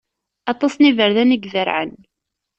[0.51, 1.93] Aṭas n iberdan i iderɛen.